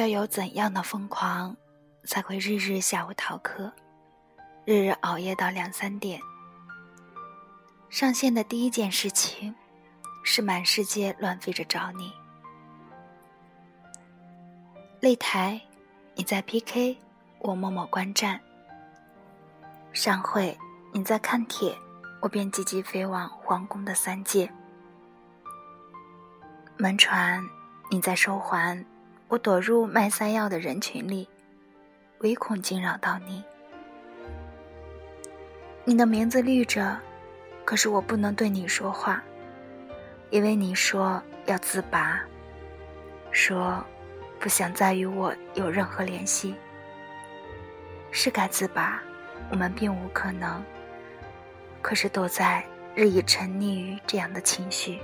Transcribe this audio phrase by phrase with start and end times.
[0.00, 1.54] 要有怎样的疯狂，
[2.04, 3.70] 才会日日下午逃课，
[4.64, 6.18] 日日熬夜到两三点？
[7.90, 9.54] 上线的第一件事情，
[10.24, 12.10] 是满世界乱飞着找你。
[15.02, 15.60] 擂台，
[16.14, 16.96] 你在 PK，
[17.40, 18.40] 我默默观战。
[19.92, 20.56] 上会，
[20.94, 21.76] 你在看帖，
[22.22, 24.50] 我便急急飞往皇宫的三界。
[26.78, 27.44] 门船，
[27.90, 28.82] 你在收环。
[29.30, 31.28] 我躲入卖山药的人群里，
[32.18, 33.44] 唯恐惊扰到你。
[35.84, 36.98] 你的名字绿着，
[37.64, 39.22] 可是我不能对你说话，
[40.30, 42.20] 因为你说要自拔，
[43.30, 43.80] 说
[44.40, 46.56] 不想再与我有任何联系。
[48.10, 49.00] 是该自拔，
[49.48, 50.60] 我们并无可能，
[51.80, 52.64] 可是都在
[52.96, 54.98] 日益沉溺于这样的情绪。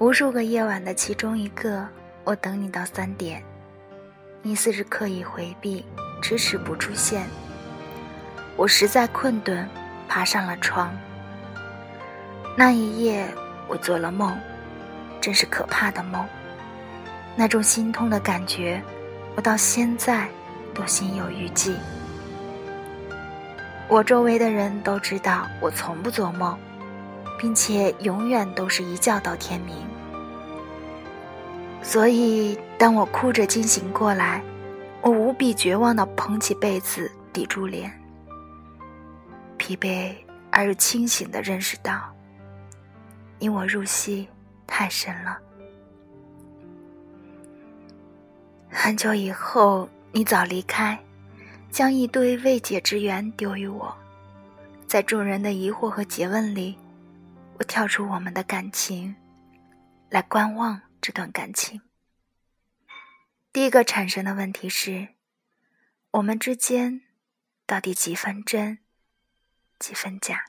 [0.00, 1.86] 无数个夜晚的其中一个，
[2.24, 3.44] 我等你到三点，
[4.40, 5.84] 你似是刻意回避，
[6.22, 7.26] 迟迟不出现。
[8.56, 9.68] 我实在困顿，
[10.08, 10.90] 爬上了床。
[12.56, 13.28] 那一夜，
[13.68, 14.34] 我做了梦，
[15.20, 16.26] 真是可怕的梦。
[17.36, 18.82] 那种心痛的感觉，
[19.36, 20.26] 我到现在
[20.72, 21.74] 都心有余悸。
[23.86, 26.58] 我周围的人都知道我从不做梦，
[27.38, 29.89] 并且永远都是一觉到天明。
[31.82, 34.42] 所以，当我哭着惊醒过来，
[35.02, 37.90] 我无比绝望地捧起被子抵住脸，
[39.56, 40.14] 疲惫
[40.50, 42.14] 而又清醒地认识到，
[43.38, 44.28] 因我入戏
[44.66, 45.38] 太深了。
[48.68, 50.96] 很久以后，你早离开，
[51.70, 53.92] 将一堆未解之缘丢于我，
[54.86, 56.78] 在众人的疑惑和诘问里，
[57.58, 59.16] 我跳出我们的感情，
[60.10, 60.80] 来观望。
[61.00, 61.80] 这段感情，
[63.52, 65.08] 第一个产生的问题是：
[66.10, 67.02] 我们之间
[67.64, 68.78] 到底几分真，
[69.78, 70.44] 几分假？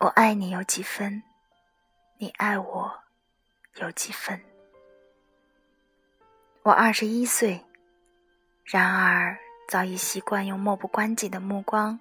[0.00, 1.22] 我爱你有几分，
[2.18, 3.04] 你爱我
[3.76, 4.44] 有几分？
[6.62, 7.64] 我二十一岁，
[8.64, 9.38] 然而
[9.68, 12.00] 早已习惯用漠不关己的目光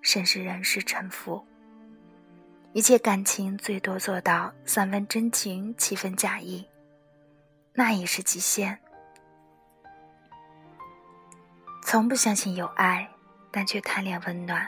[0.00, 1.46] 审视人世沉浮。
[2.74, 6.66] 一切感情最多做到三分真情，七分假意，
[7.72, 8.76] 那也是极限。
[11.84, 13.08] 从不相信有爱，
[13.52, 14.60] 但却贪恋温暖；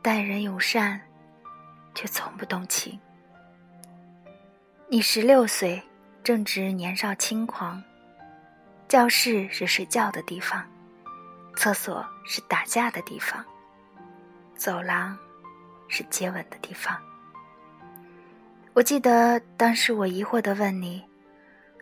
[0.00, 1.00] 待人友善，
[1.96, 2.96] 却从不动情。
[4.88, 5.82] 你十六岁，
[6.22, 7.82] 正值年少轻狂，
[8.86, 10.64] 教室是睡觉的地方，
[11.56, 13.44] 厕所是打架的地方，
[14.54, 15.18] 走廊。
[15.88, 16.96] 是接吻的地方。
[18.74, 21.04] 我记得当时我疑惑的问你：“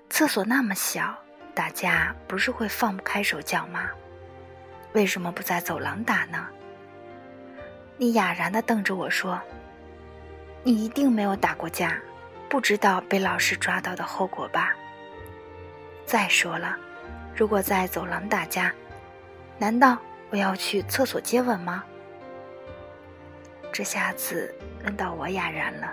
[0.09, 1.15] 厕所那么小，
[1.55, 3.91] 打架不是会放不开手脚吗？
[4.95, 6.47] 为什么不在走廊打呢？”
[7.99, 9.41] 你哑然的瞪着我说
[10.65, 12.01] ：“你一定没有打过架，
[12.49, 14.75] 不知道被老师抓到的后果吧？
[16.07, 16.77] 再说了，
[17.35, 18.73] 如果在走廊打架，
[19.59, 19.99] 难道
[20.31, 21.85] 我要去厕所接吻吗？”
[23.77, 25.89] 这下子轮到我哑然了。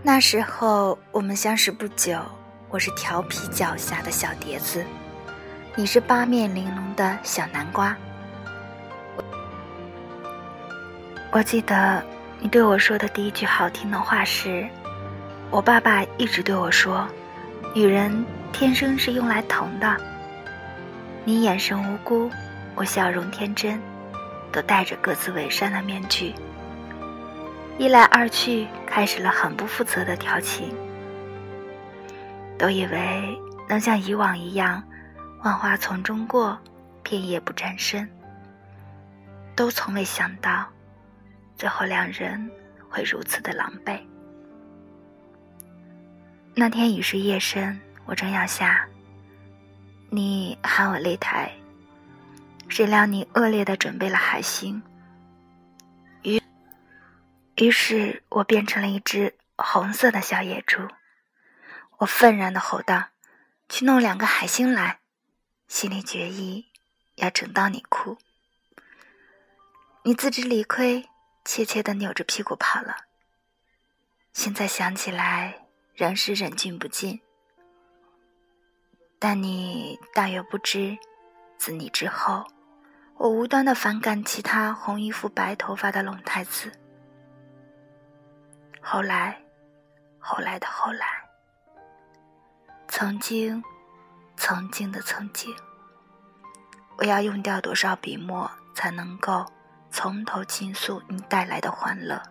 [0.00, 2.20] 那时候我们相识不久，
[2.68, 4.84] 我是调皮脚下的小碟子，
[5.74, 7.96] 你是八面玲珑的小南瓜。
[11.32, 12.00] 我记得
[12.38, 14.68] 你对我说的第一句好听的话是
[15.50, 17.08] ：“我爸爸一直对我说，
[17.74, 19.96] 女人天生是用来疼的。”
[21.26, 22.30] 你眼神无辜，
[22.76, 23.82] 我笑容天真。
[24.58, 26.34] 都戴着各自伪善的面具，
[27.78, 30.74] 一来二去，开始了很不负责的调情。
[32.58, 33.38] 都以为
[33.68, 34.82] 能像以往一样，
[35.44, 36.58] 万花丛中过，
[37.04, 38.10] 片叶不沾身。
[39.54, 40.66] 都从未想到，
[41.54, 42.50] 最后两人
[42.90, 44.00] 会如此的狼狈。
[46.52, 48.84] 那天已是夜深，我正要下，
[50.10, 51.48] 你喊我擂台。
[52.68, 54.82] 谁料你恶劣的准备了海星，
[56.22, 56.40] 于
[57.56, 60.86] 于是我变成了一只红色的小野猪。
[61.98, 63.08] 我愤然的吼道
[63.68, 65.00] ：“去弄两个海星来！”
[65.66, 66.66] 心里决意
[67.16, 68.16] 要整到你哭。
[70.04, 71.08] 你自知理亏，
[71.44, 72.96] 怯怯的扭着屁股跑了。
[74.32, 77.20] 现在想起来，仍是忍俊不禁。
[79.18, 80.96] 但你大约不知，
[81.58, 82.46] 自你之后。
[83.18, 86.70] 我无端的反感其他红衣服白头发的龙太子。
[88.80, 89.36] 后来，
[90.20, 91.04] 后来的后来，
[92.86, 93.60] 曾经，
[94.36, 95.52] 曾经的曾经，
[96.96, 99.44] 我要用掉多少笔墨才能够
[99.90, 102.22] 从头倾诉你带来的欢乐？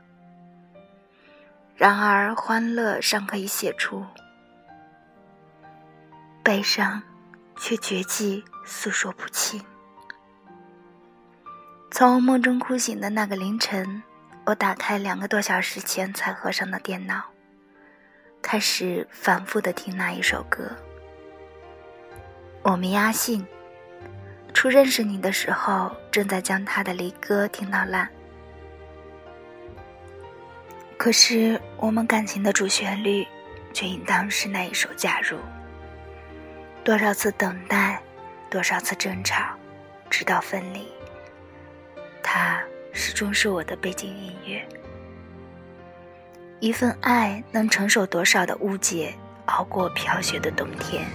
[1.75, 4.06] 然而，欢乐尚可以写出，
[6.42, 7.04] 悲伤
[7.57, 9.62] 却绝迹，诉说不清。
[11.89, 14.04] 从梦中哭醒的那个凌晨，
[14.45, 17.24] 我打开两个多小时前才合上的电脑，
[18.42, 20.69] 开始反复的听那一首歌。
[22.62, 23.48] 我们压信，
[24.54, 28.07] 初认识你的时候，正在将他的离歌听到烂。
[30.98, 33.25] 可是我们感情的主旋律，
[33.74, 35.38] 却应当是那一首《假如》。
[36.83, 38.01] 多少次等待，
[38.50, 39.56] 多少次争吵，
[40.10, 40.86] 直到分离。
[42.30, 44.62] 它始终是我的背景音乐。
[46.60, 49.16] 一份爱能承受多少的误解，
[49.46, 51.06] 熬过飘雪的冬天。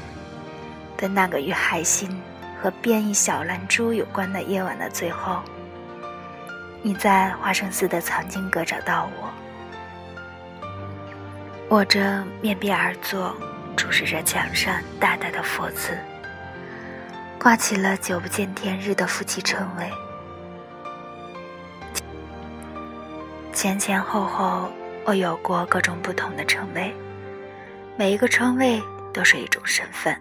[0.97, 2.19] 在那个与海星
[2.63, 5.43] 和变异小蓝珠有关的夜晚的最后，
[6.81, 9.29] 你在华生寺的藏经阁找到我，
[11.69, 13.37] 我着面壁而坐，
[13.77, 15.99] 注视着墙上大大的佛字，
[17.39, 19.93] 挂起了久不见天日的夫妻称谓。
[23.53, 24.73] 前前后后，
[25.05, 26.93] 我有过各种不同的称谓，
[27.99, 28.83] 每一个称谓
[29.13, 30.19] 都是一种身份。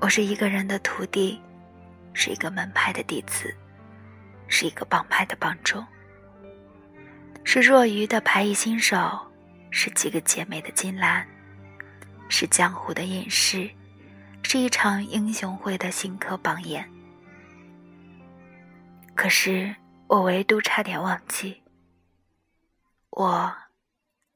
[0.00, 1.40] 我是一个人的徒弟，
[2.12, 3.52] 是一个门派的弟子，
[4.46, 5.84] 是一个帮派的帮众，
[7.42, 9.20] 是若愚的牌艺新手，
[9.70, 11.26] 是几个姐妹的金兰，
[12.28, 13.68] 是江湖的隐士，
[14.44, 16.88] 是一场英雄会的新科榜眼。
[19.16, 19.74] 可是
[20.06, 21.60] 我唯独差点忘记。
[23.16, 23.56] 我，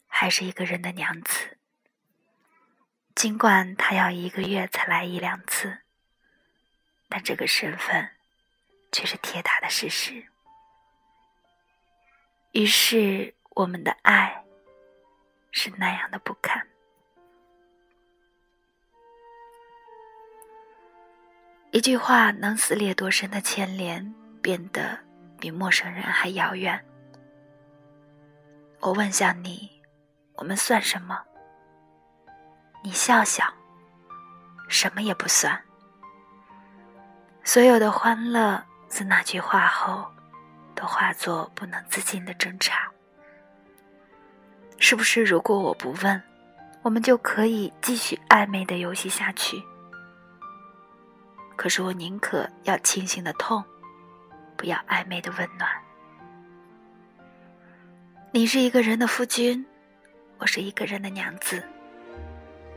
[0.07, 1.59] 还是一个人的娘子。
[3.17, 5.79] 尽管他要一个月才来一两次，
[7.09, 8.11] 但这个身份，
[8.93, 10.29] 却是铁打的事实。
[12.53, 14.45] 于是，我们的爱，
[15.51, 16.65] 是那样的不堪。
[21.73, 25.01] 一句话能撕裂多深的牵连，变得
[25.41, 26.88] 比陌生人还遥远。
[28.81, 29.69] 我问下你，
[30.35, 31.21] 我们算什么？
[32.83, 33.45] 你笑笑，
[34.69, 35.61] 什么也不算。
[37.43, 40.07] 所有的欢乐，自那句话后，
[40.77, 42.89] 都化作不能自禁的挣扎。
[44.79, 45.25] 是不是？
[45.25, 46.23] 如果我不问，
[46.83, 49.61] 我们就可以继续暧昧的游戏下去？
[51.57, 53.65] 可是我宁可要清醒的痛，
[54.57, 55.69] 不要暧昧的温暖。
[58.31, 59.65] 你是一个人的夫君，
[60.37, 61.63] 我是一个人的娘子。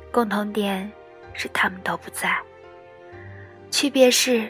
[0.09, 0.89] 共同点
[1.33, 2.41] 是他们都不在，
[3.69, 4.49] 区别是，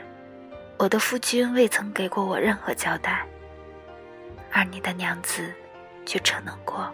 [0.78, 3.26] 我的夫君未曾给过我任何交代，
[4.52, 5.52] 而你的娘子
[6.06, 6.88] 却承诺过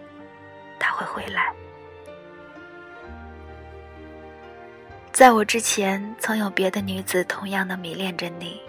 [0.79, 1.51] 他会回来。
[5.11, 8.61] 在我之前，曾有别的女子同样的迷恋着你，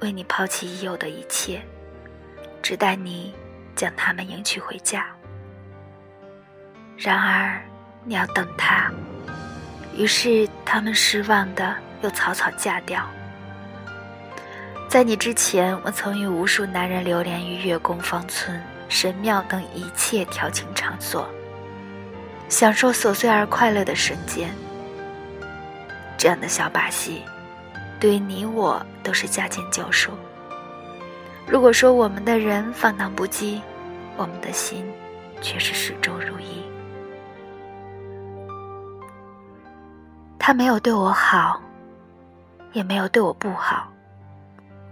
[0.00, 1.62] 为你抛弃已有的一切，
[2.60, 3.32] 只待你。
[3.74, 5.06] 将他们迎娶回家。
[6.96, 7.60] 然而，
[8.04, 8.90] 你要等他，
[9.96, 13.06] 于是他们失望的又草草嫁掉。
[14.88, 21.28] 在你之前，我曾与无数男人流连于月宫、芳村、神庙等一切调情场所，
[22.48, 24.50] 享受琐碎而快乐的瞬间。
[26.18, 27.22] 这样的小把戏，
[27.98, 30.12] 对于你我都是驾轻就熟。
[31.50, 33.60] 如果说我们的人放荡不羁，
[34.16, 34.88] 我们的心
[35.42, 36.62] 却是始终如一。
[40.38, 41.60] 他没有对我好，
[42.72, 43.92] 也没有对我不好。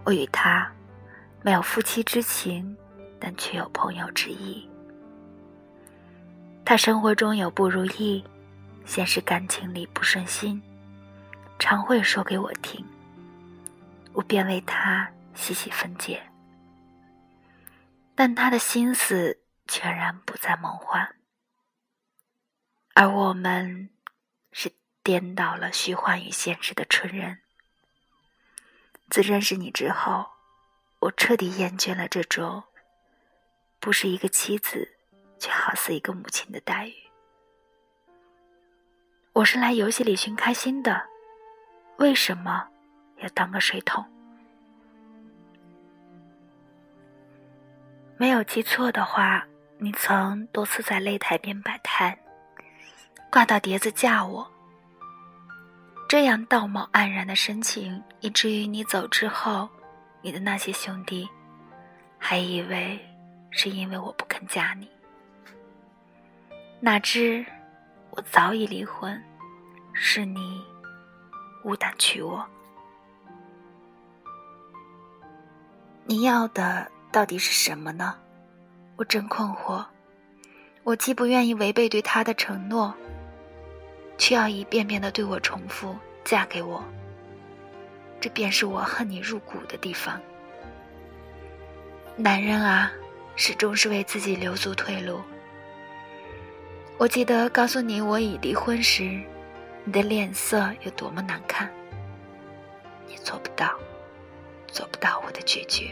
[0.03, 0.69] 我与他
[1.43, 2.77] 没有夫妻之情，
[3.21, 4.69] 但却有朋友之意。
[6.65, 8.25] 他生活中有不如意，
[8.85, 10.61] 现实感情里不顺心，
[11.57, 12.85] 常会说给我听，
[14.13, 16.21] 我便为他细细分解。
[18.21, 21.15] 但他的心思全然不在梦幻，
[22.95, 23.91] 而我们
[24.51, 24.73] 是
[25.05, 27.39] 颠倒了虚幻与现实的纯人。
[29.09, 30.31] 自认识你之后，
[30.99, 32.65] 我彻底厌倦了这种
[33.79, 34.97] 不是一个妻子，
[35.39, 36.95] 却好似一个母亲的待遇。
[39.33, 41.09] 我是来游戏里寻开心的，
[41.99, 42.69] 为什么
[43.19, 44.05] 要当个水桶？
[48.21, 49.47] 没有记错的话，
[49.79, 52.19] 你曾多次在擂台边摆摊，
[53.31, 54.51] 挂到碟子嫁我。
[56.09, 59.69] 这样道貌岸然的深情，以至于你走之后，
[60.21, 61.29] 你的那些兄弟
[62.19, 62.99] 还以为
[63.51, 64.91] 是因为我不肯嫁你。
[66.81, 67.47] 哪知
[68.11, 69.23] 我早已离婚，
[69.93, 70.65] 是你
[71.63, 72.45] 无胆娶我。
[76.05, 78.15] 你要的到底是什么呢？
[78.97, 79.85] 我真困惑。
[80.85, 82.95] 我既不愿意违背对他的承诺。
[84.19, 86.83] 却要一遍遍的对我重复“嫁给我”，
[88.21, 90.21] 这便是我恨你入骨的地方。
[92.17, 92.91] 男人啊，
[93.37, 95.21] 始终是为自己留足退路。
[96.99, 99.23] 我记得告诉你我已离婚时，
[99.85, 101.71] 你的脸色有多么难看。
[103.07, 103.79] 你做不到，
[104.67, 105.91] 做不到我的决绝。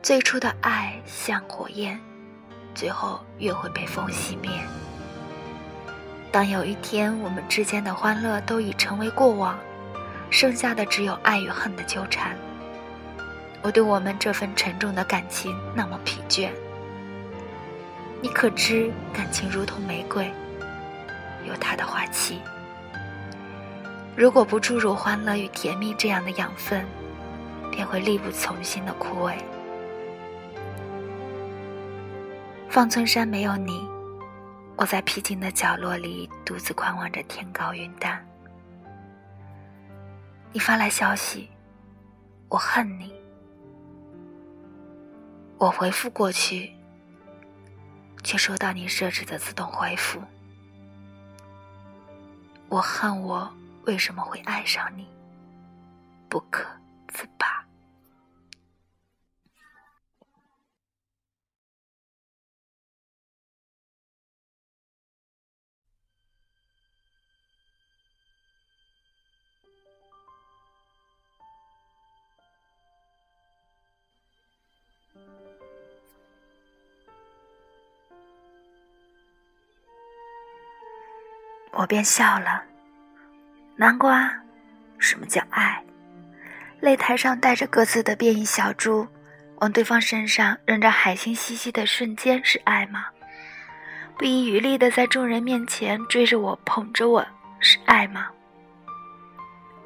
[0.00, 1.98] 最初的爱像火焰，
[2.72, 4.50] 最后越会被风熄灭。
[6.30, 9.58] 当有一天我们之间的欢乐都已成为过往，
[10.30, 12.36] 剩下的只有爱与恨的纠缠，
[13.60, 16.50] 我对我们这份沉重的感情那么疲倦。
[18.22, 20.32] 你可知感情如同玫瑰，
[21.44, 22.40] 有它的花期。
[24.16, 26.84] 如果不注入欢乐与甜蜜这样的养分，
[27.72, 29.34] 便会力不从心的枯萎。
[32.68, 33.88] 方寸山没有你。
[34.76, 38.24] 我在僻静的角落里独自观望着天高云淡。
[40.52, 41.50] 你发来消息，
[42.48, 43.12] 我恨你。
[45.56, 46.72] 我回复过去，
[48.22, 50.20] 却收到你设置的自动回复。
[52.68, 53.52] 我恨我
[53.86, 55.08] 为什么会爱上你，
[56.28, 56.64] 不可
[57.08, 57.57] 自拔。
[81.72, 82.64] 我便笑了。
[83.76, 84.32] 南瓜，
[84.98, 85.80] 什么叫爱？
[86.82, 89.06] 擂台上带着各自的变异小猪，
[89.60, 93.06] 往对方身上扔着海星嬉戏的瞬间是爱吗？
[94.16, 97.24] 不遗余力的在众人面前追着我捧着我
[97.60, 98.28] 是爱吗？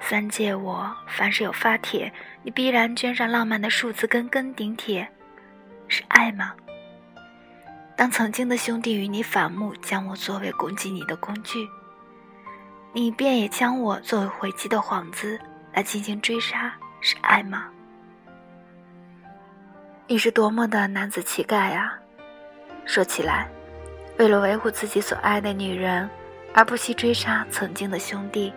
[0.01, 2.11] 三界我凡是有发帖，
[2.43, 5.07] 你必然捐上浪漫的数字跟跟顶帖，
[5.95, 6.55] 是爱吗？
[7.95, 11.69] 当曾经的兄弟与你反目，将我作为攻击你的工具。
[12.95, 15.39] 你便也将我作为回击的幌子
[15.75, 16.73] 来进行追杀，
[17.03, 17.67] 是爱吗？
[20.07, 21.93] 你是多么的男子气概啊！
[22.87, 23.47] 说起来，
[24.19, 26.09] 为了维护自己所爱的女人，
[26.55, 28.51] 而不惜追杀曾经的兄弟，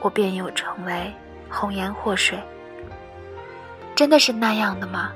[0.00, 1.14] 我便又成为
[1.48, 2.36] 红颜祸水。
[3.94, 5.12] 真的是那样的吗？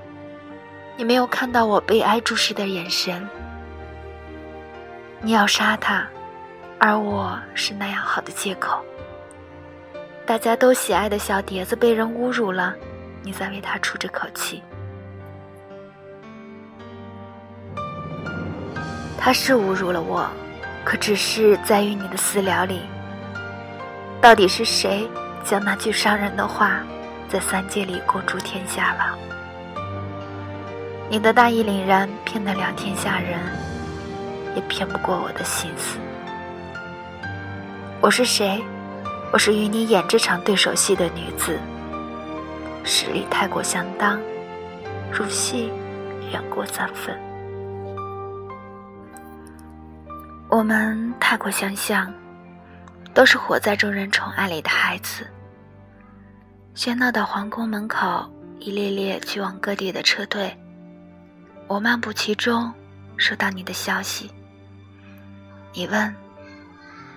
[0.97, 3.29] 你没有看到我悲哀注视的眼神？
[5.21, 6.07] 你要杀他？
[6.79, 8.81] 而我是那样好的借口，
[10.25, 12.75] 大家都喜爱的小碟子被人侮辱了，
[13.23, 14.63] 你在为他出这口气。
[19.19, 20.29] 他是侮辱了我，
[20.85, 22.83] 可只是在于你的私聊里，
[24.21, 25.09] 到底是谁
[25.43, 26.81] 将那句伤人的话
[27.29, 29.19] 在三界里公诸天下了？
[31.11, 33.39] 你的大义凛然骗得了天下人，
[34.57, 35.99] 也骗不过我的心思。
[38.01, 38.63] 我是谁？
[39.33, 41.59] 我是与你演这场对手戏的女子，
[42.85, 44.19] 实力太过相当，
[45.13, 45.71] 入戏
[46.33, 47.15] 远过三分。
[50.49, 52.13] 我们太过相像，
[53.13, 55.27] 都是活在众人宠爱里的孩子。
[56.75, 58.25] 喧闹的皇宫门口，
[58.59, 60.57] 一列列去往各地的车队，
[61.67, 62.73] 我漫步其中，
[63.17, 64.31] 收到你的消息。
[65.73, 66.15] 你问。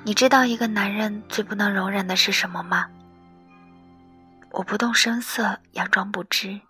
[0.04, 2.88] 你知道一个男人最不能容忍的是什么吗？
[4.52, 6.62] 我不动声色，佯装不知。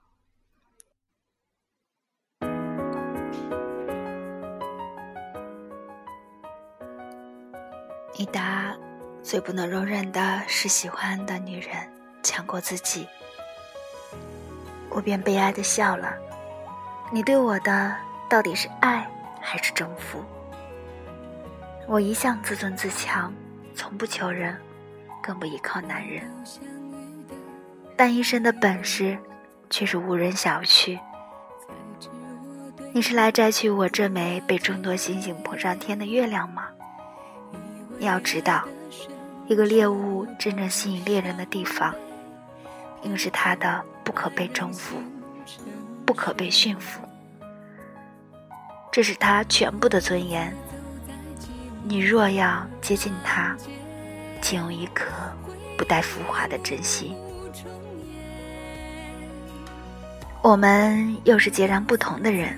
[8.17, 8.75] 你答：
[9.22, 11.75] 最不能容忍的是喜欢的女人
[12.24, 13.07] 强过自己。
[14.89, 16.17] 我便悲哀的笑了。
[17.09, 17.95] 你对我的
[18.27, 19.07] 到底是爱
[19.39, 20.21] 还是征服？
[21.87, 23.33] 我一向自尊自强，
[23.73, 24.55] 从不求人，
[25.21, 26.29] 更不依靠男人。
[27.95, 29.17] 但一身的本事
[29.69, 30.99] 却是无人小觑。
[32.91, 36.67] 你是来摘取我这枚被众多星星捧上天的月亮吗？
[37.97, 38.65] 你要知道，
[39.47, 41.95] 一个猎物真正吸引猎人的地方，
[43.01, 44.97] 应是它的不可被征服、
[46.07, 47.01] 不可被驯服。
[48.89, 50.55] 这是他全部的尊严。
[51.83, 53.55] 你若要接近他，
[54.41, 55.05] 请用一颗
[55.77, 57.15] 不带浮华的真心。
[60.41, 62.57] 我们又是截然不同的人。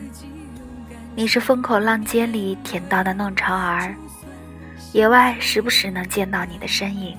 [1.16, 3.94] 你是风口浪尖里舔到的弄潮儿，
[4.94, 7.18] 野外时不时能见到你的身影，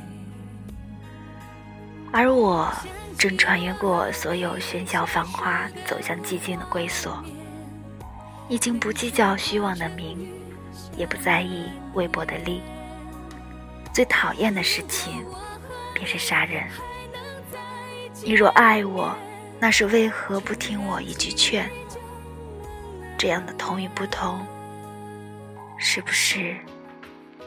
[2.13, 2.73] 而我
[3.21, 7.23] 正穿越过所有喧嚣繁华，走向寂静的归所。
[8.49, 10.27] 已经不计较虚妄的名，
[10.97, 12.63] 也不在意微薄的利。
[13.93, 15.23] 最讨厌的事情，
[15.93, 16.67] 便是杀人。
[18.25, 19.15] 你若爱我，
[19.59, 21.69] 那是为何不听我一句劝？
[23.19, 24.41] 这样的同与不同，
[25.77, 26.57] 是不是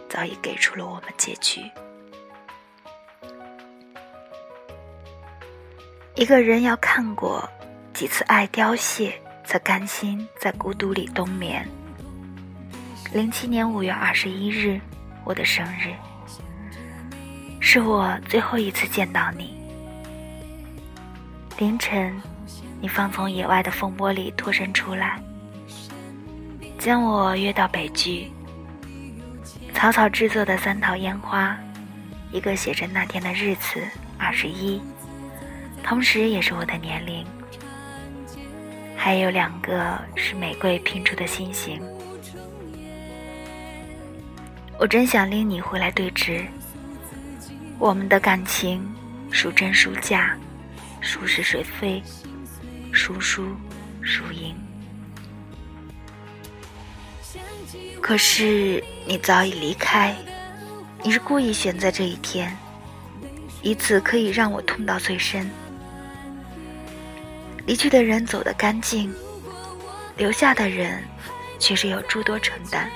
[0.08, 1.62] 早已给出了我们结局？
[6.16, 7.50] 一个人要看过
[7.94, 9.14] 几次爱凋谢。
[9.46, 11.68] 才甘心在孤独里冬眠。
[13.14, 14.80] 零七年五月二十一日，
[15.26, 15.94] 我的生日，
[17.60, 19.54] 是我最后一次见到你。
[21.58, 22.16] 凌晨，
[22.80, 25.22] 你方从野外的风波里脱身出来，
[26.80, 28.32] 将我约到北剧。
[29.74, 31.58] 草草制作的三套烟花，
[32.32, 33.84] 一个写着那天的日子
[34.18, 34.82] 二十一，
[35.84, 37.26] 同时也是我的年龄。
[38.96, 41.82] 还有两个是玫瑰拼出的心形，
[44.80, 46.46] 我真想拎你回来对质。
[47.78, 48.82] 我们的感情
[49.30, 50.38] 孰真孰假，
[51.02, 52.02] 孰是谁非，
[52.94, 53.46] 孰输
[54.02, 54.56] 孰赢？
[58.00, 60.16] 可是你早已离开，
[61.04, 62.56] 你是故意选择这一天，
[63.62, 65.50] 以此可以让我痛到最深。
[67.66, 69.14] 离去的人走得干净，
[70.18, 71.04] 留下的人
[71.60, 72.90] 却是有诸多承担。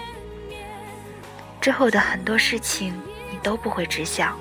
[1.62, 2.93] 之后的很多事情
[3.32, 4.38] 你都不会知晓。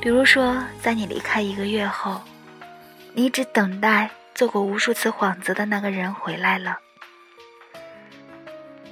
[0.00, 2.20] 比如说，在你离开一个月后，
[3.14, 6.78] 你一直等待做过无数次幌子的那个人回来了。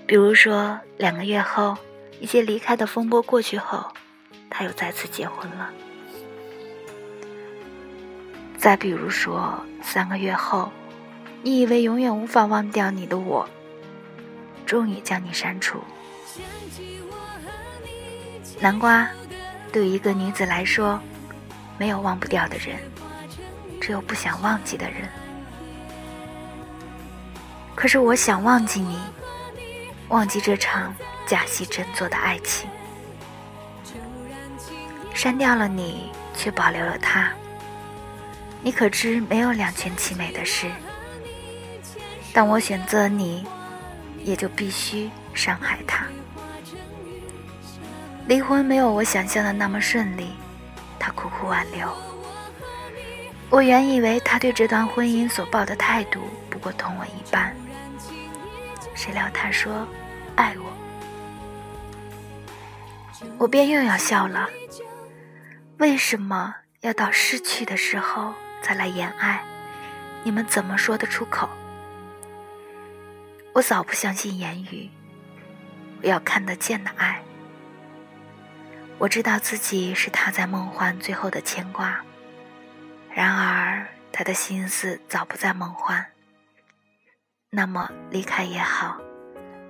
[0.06, 1.76] 比如说，两个月后，
[2.20, 3.92] 一些离开的风波过去后，
[4.48, 5.70] 他又再次结婚了。
[8.62, 10.70] 再比如说，三个月后，
[11.42, 13.44] 你以为永远无法忘掉你的我，
[14.64, 15.80] 终于将你删除。
[18.60, 19.08] 南瓜，
[19.72, 21.00] 对于一个女子来说，
[21.76, 22.78] 没有忘不掉的人，
[23.80, 25.08] 只有不想忘记的人。
[27.74, 28.96] 可是我想忘记你，
[30.06, 30.94] 忘记这场
[31.26, 32.70] 假戏真做的爱情，
[35.12, 37.28] 删掉了你，却保留了他。
[38.62, 40.70] 你可知没有两全其美的事？
[42.32, 43.44] 当我选择你，
[44.22, 46.06] 也就必须伤害他。
[48.26, 50.32] 离婚没有我想象的那么顺利，
[50.98, 51.88] 他苦苦挽留。
[53.50, 57.54] 我原以为他对这段婚姻所抱的态度不过同我一般，
[58.94, 59.86] 谁料他说
[60.36, 60.72] 爱我，
[63.38, 64.48] 我便又要笑了。
[65.78, 68.32] 为什么要到失去的时候？
[68.62, 69.42] 再来言爱，
[70.22, 71.48] 你们怎么说得出口？
[73.52, 74.88] 我早不相信言语，
[76.00, 77.20] 我要看得见的爱。
[78.98, 82.00] 我知道自己是他在梦幻最后的牵挂，
[83.10, 86.06] 然而他的心思早不在梦幻。
[87.50, 88.96] 那么离开也好，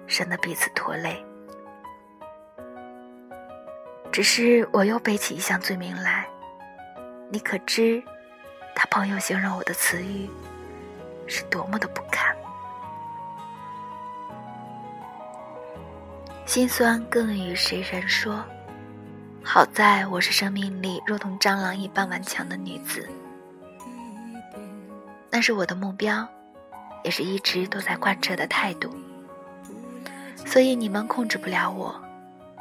[0.06, 1.24] 省得彼此拖累。
[4.12, 6.28] 只是我又背起一项罪名来，
[7.30, 8.02] 你可知？
[8.74, 10.28] 他朋友形容我的词语
[11.26, 12.34] 是多么的不堪，
[16.46, 18.42] 心酸更与谁人说？
[19.44, 23.08] 好在我是生命里如同蟑螂一般顽强的女子，
[25.30, 26.26] 那是我的目标，
[27.02, 28.88] 也是一直都在贯彻的态度。
[30.44, 32.00] 所以你们控制不了我，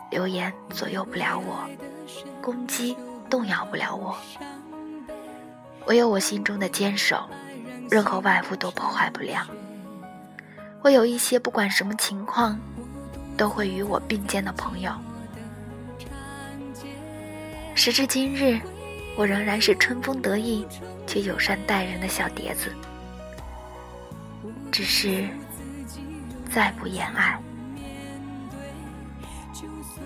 [0.10, 1.70] 流言左右不了我，
[2.42, 2.98] 攻击
[3.30, 4.16] 动摇不了我。
[5.86, 7.30] 我有我心中的坚守，
[7.90, 9.46] 任何外物都破坏不了。
[10.82, 12.60] 我有一些不管什么情况，
[13.38, 14.92] 都会与我并肩的朋友。
[17.76, 18.60] 时至今日，
[19.16, 20.68] 我仍然是春风得意
[21.08, 22.72] 却友善待人的小碟子。
[24.72, 25.28] 只是
[26.50, 27.38] 再不言爱。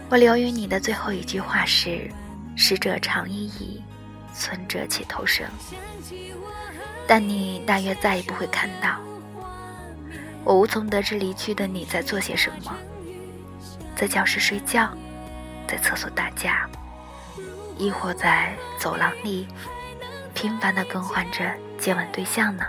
[0.09, 2.09] 我留于你的最后一句话是
[2.57, 3.81] ：“逝者长已矣，
[4.37, 5.47] 存者且偷生。”
[7.07, 8.99] 但你大约再也不会看到。
[10.43, 12.75] 我无从得知离去的你在做些什么，
[13.95, 14.91] 在教室睡觉，
[15.67, 16.69] 在厕所打架，
[17.77, 19.47] 亦或在走廊里
[20.33, 22.65] 频繁地更换着接吻对象呢？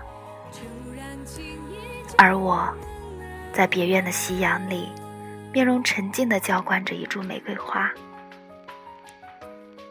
[2.16, 2.72] 而我，
[3.52, 4.88] 在别院的夕阳里，
[5.52, 7.90] 面容沉静地浇灌着一株玫瑰花。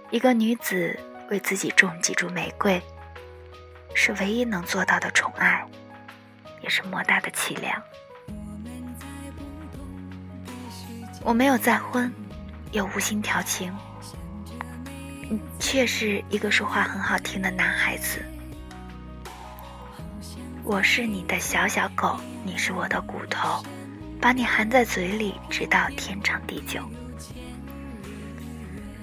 [0.09, 2.81] 一个女子为自己种几株玫瑰，
[3.93, 5.65] 是唯一能做到的宠爱，
[6.61, 7.81] 也是莫大的凄凉。
[11.23, 12.13] 我没有再婚，
[12.71, 13.75] 也无心调情，
[15.27, 18.23] 你却是一个说话很好听的男孩子。
[20.63, 23.63] 我是你的小小狗，你是我的骨头，
[24.21, 26.79] 把你含在嘴里，直到天长地久。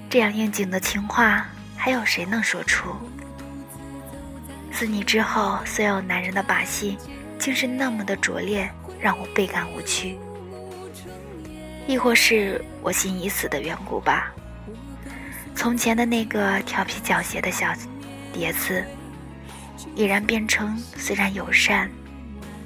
[0.08, 1.46] 这样应景的情话，
[1.84, 2.94] 还有谁能说出？
[4.70, 6.96] 自你之后，所有男人的把戏，
[7.40, 10.16] 竟是那么的拙劣，让我倍感无趣。
[11.88, 14.32] 亦或是我心已死的缘故吧？
[15.56, 17.74] 从前的那个调皮狡黠的小
[18.32, 18.84] 碟子。
[19.96, 21.90] 已然变成虽然友善，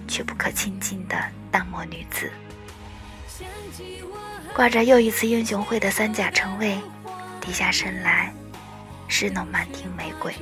[0.07, 1.17] 却不可亲近的
[1.51, 2.31] 淡漠女子。
[4.55, 6.79] 挂着又一次英雄会的三甲称谓，
[7.41, 8.31] 低下身来，
[9.09, 10.35] 是那满庭玫瑰。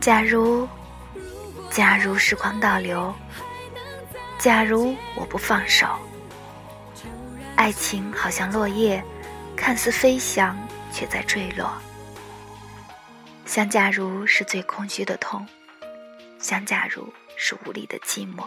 [0.00, 0.68] 假如，
[1.70, 3.14] 假如时光倒流，
[4.38, 5.86] 假如我不放手，
[7.56, 9.02] 爱情好像落叶，
[9.56, 10.58] 看似飞翔，
[10.92, 11.72] 却在坠落。
[13.46, 15.46] 想，假如是最空虚的痛；
[16.40, 18.44] 想，假如是无力的寂寞。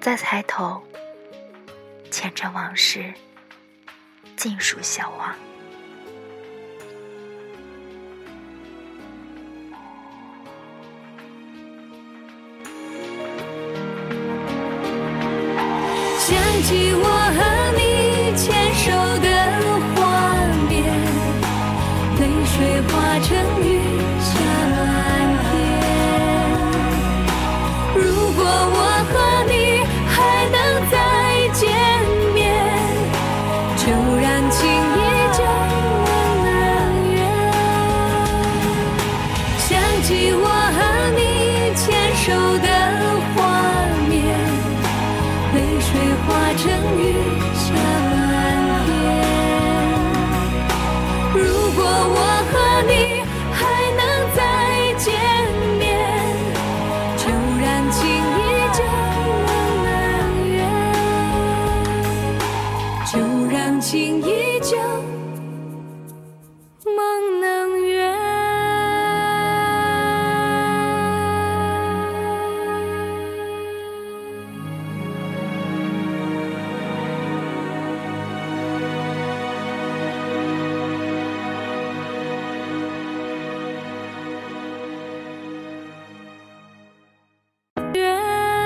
[0.00, 0.82] 再抬头，
[2.10, 3.14] 前尘往事
[4.42, 5.32] 尽数消亡。